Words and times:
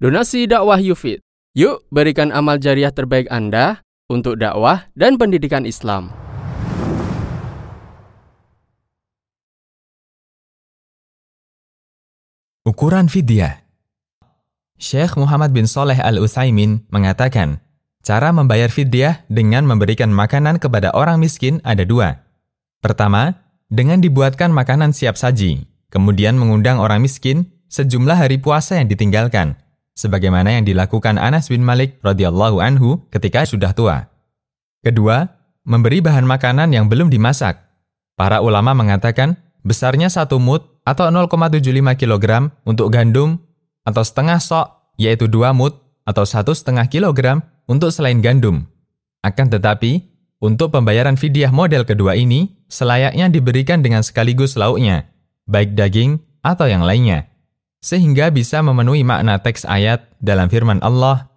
Donasi 0.00 0.48
dakwah 0.48 0.80
Yufid. 0.80 1.20
Yuk 1.52 1.84
berikan 1.92 2.32
amal 2.32 2.56
jariah 2.56 2.88
terbaik 2.88 3.28
Anda 3.28 3.84
untuk 4.08 4.40
dakwah 4.40 4.88
dan 4.96 5.20
pendidikan 5.20 5.68
Islam. 5.68 6.08
Ukuran 12.64 13.12
fidyah 13.12 13.60
Syekh 14.80 15.20
Muhammad 15.20 15.52
bin 15.52 15.68
Soleh 15.68 16.00
Al-Utsaimin 16.00 16.88
mengatakan, 16.88 17.60
cara 18.00 18.32
membayar 18.32 18.72
fidyah 18.72 19.28
dengan 19.28 19.68
memberikan 19.68 20.08
makanan 20.08 20.64
kepada 20.64 20.96
orang 20.96 21.20
miskin 21.20 21.60
ada 21.60 21.84
dua. 21.84 22.24
Pertama, 22.80 23.36
dengan 23.68 24.00
dibuatkan 24.00 24.48
makanan 24.48 24.96
siap 24.96 25.20
saji, 25.20 25.68
kemudian 25.92 26.40
mengundang 26.40 26.80
orang 26.80 27.04
miskin 27.04 27.52
sejumlah 27.68 28.16
hari 28.16 28.40
puasa 28.40 28.80
yang 28.80 28.88
ditinggalkan, 28.88 29.60
sebagaimana 29.96 30.60
yang 30.60 30.64
dilakukan 30.66 31.16
Anas 31.20 31.48
bin 31.48 31.64
Malik 31.64 32.00
radhiyallahu 32.00 32.60
anhu 32.60 33.04
ketika 33.12 33.44
sudah 33.44 33.72
tua. 33.76 34.08
Kedua, 34.80 35.28
memberi 35.64 36.00
bahan 36.00 36.24
makanan 36.24 36.72
yang 36.72 36.88
belum 36.88 37.12
dimasak. 37.12 37.60
Para 38.16 38.44
ulama 38.44 38.72
mengatakan 38.76 39.36
besarnya 39.64 40.08
satu 40.08 40.40
mut 40.40 40.80
atau 40.84 41.08
0,75 41.08 41.60
kg 41.96 42.52
untuk 42.64 42.88
gandum 42.92 43.40
atau 43.84 44.04
setengah 44.04 44.40
sok, 44.40 44.96
yaitu 45.00 45.28
dua 45.28 45.52
mut 45.56 45.80
atau 46.04 46.24
satu 46.24 46.52
setengah 46.52 46.88
kilogram 46.88 47.44
untuk 47.68 47.92
selain 47.92 48.20
gandum. 48.20 48.68
Akan 49.20 49.52
tetapi, 49.52 50.08
untuk 50.40 50.72
pembayaran 50.72 51.20
fidyah 51.20 51.52
model 51.52 51.84
kedua 51.84 52.16
ini, 52.16 52.64
selayaknya 52.72 53.28
diberikan 53.28 53.84
dengan 53.84 54.00
sekaligus 54.00 54.56
lauknya, 54.56 55.12
baik 55.44 55.76
daging 55.76 56.20
atau 56.40 56.64
yang 56.64 56.80
lainnya 56.80 57.29
sehingga 57.80 58.28
bisa 58.28 58.60
memenuhi 58.60 59.02
makna 59.02 59.40
teks 59.40 59.64
ayat 59.64 60.04
dalam 60.20 60.52
firman 60.52 60.80
Allah 60.84 61.32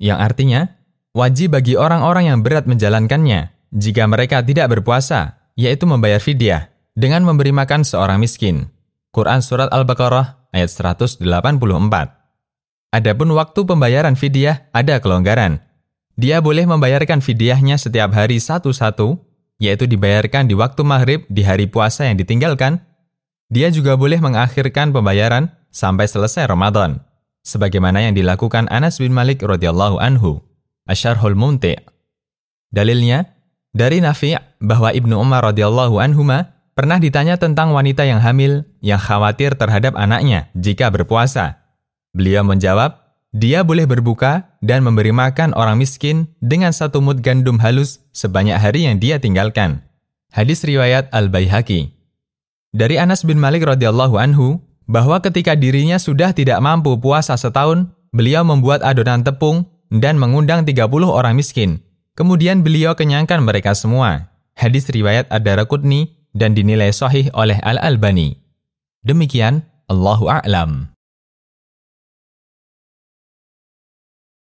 yang 0.00 0.18
artinya 0.18 0.66
wajib 1.14 1.54
bagi 1.54 1.78
orang-orang 1.78 2.30
yang 2.32 2.38
berat 2.42 2.66
menjalankannya 2.66 3.54
jika 3.70 4.08
mereka 4.10 4.42
tidak 4.42 4.66
berpuasa, 4.72 5.38
yaitu 5.54 5.86
membayar 5.86 6.18
fidyah 6.18 6.72
dengan 6.98 7.22
memberi 7.22 7.54
makan 7.54 7.86
seorang 7.86 8.18
miskin. 8.18 8.72
Quran 9.14 9.42
Surat 9.42 9.70
Al-Baqarah 9.70 10.50
ayat 10.50 10.70
184 10.70 11.22
Adapun 12.90 13.28
waktu 13.38 13.60
pembayaran 13.62 14.18
fidyah 14.18 14.66
ada 14.74 14.98
kelonggaran. 14.98 15.62
Dia 16.18 16.42
boleh 16.42 16.66
membayarkan 16.66 17.22
fidyahnya 17.22 17.78
setiap 17.78 18.10
hari 18.10 18.42
satu-satu, 18.42 19.14
yaitu 19.62 19.86
dibayarkan 19.86 20.50
di 20.50 20.58
waktu 20.58 20.82
maghrib 20.82 21.22
di 21.30 21.46
hari 21.46 21.70
puasa 21.70 22.10
yang 22.10 22.18
ditinggalkan. 22.18 22.82
Dia 23.46 23.70
juga 23.70 23.94
boleh 23.94 24.18
mengakhirkan 24.18 24.90
pembayaran 24.90 25.59
sampai 25.70 26.06
selesai 26.06 26.46
Ramadan, 26.46 27.02
sebagaimana 27.42 28.04
yang 28.04 28.14
dilakukan 28.14 28.68
Anas 28.68 29.00
bin 29.00 29.14
Malik 29.14 29.42
radhiyallahu 29.42 29.98
anhu. 29.98 30.42
Asyarhul 30.90 31.38
Mumti. 31.38 31.78
Dalilnya 32.70 33.30
dari 33.70 34.02
Nafi' 34.02 34.38
bahwa 34.58 34.90
Ibnu 34.90 35.14
Umar 35.14 35.46
radhiyallahu 35.54 36.02
anhuma 36.02 36.50
pernah 36.74 36.98
ditanya 36.98 37.38
tentang 37.38 37.70
wanita 37.70 38.02
yang 38.02 38.18
hamil 38.18 38.66
yang 38.82 38.98
khawatir 38.98 39.54
terhadap 39.54 39.94
anaknya 39.94 40.50
jika 40.58 40.90
berpuasa. 40.90 41.62
Beliau 42.10 42.42
menjawab, 42.42 42.98
dia 43.30 43.62
boleh 43.62 43.86
berbuka 43.86 44.50
dan 44.58 44.82
memberi 44.82 45.14
makan 45.14 45.54
orang 45.54 45.78
miskin 45.78 46.26
dengan 46.42 46.74
satu 46.74 46.98
mud 46.98 47.22
gandum 47.22 47.62
halus 47.62 48.02
sebanyak 48.10 48.58
hari 48.58 48.90
yang 48.90 48.98
dia 48.98 49.22
tinggalkan. 49.22 49.86
Hadis 50.34 50.66
riwayat 50.66 51.10
Al-Baihaqi. 51.14 51.94
Dari 52.70 52.96
Anas 52.98 53.22
bin 53.22 53.38
Malik 53.38 53.66
radhiyallahu 53.66 54.18
anhu, 54.18 54.62
bahwa 54.90 55.22
ketika 55.22 55.54
dirinya 55.54 56.02
sudah 56.02 56.34
tidak 56.34 56.58
mampu 56.58 56.98
puasa 56.98 57.38
setahun, 57.38 57.86
beliau 58.10 58.42
membuat 58.42 58.82
adonan 58.82 59.22
tepung 59.22 59.70
dan 59.86 60.18
mengundang 60.18 60.66
30 60.66 60.90
orang 61.06 61.38
miskin. 61.38 61.78
Kemudian 62.18 62.66
beliau 62.66 62.98
kenyangkan 62.98 63.38
mereka 63.38 63.70
semua. 63.78 64.34
Hadis 64.58 64.90
riwayat 64.90 65.30
Ad-Daraqutni 65.30 66.10
dan 66.34 66.58
dinilai 66.58 66.90
sahih 66.90 67.30
oleh 67.38 67.62
Al-Albani. 67.62 68.34
Demikian, 69.06 69.62
Allahu 69.86 70.26
a'lam. 70.26 70.89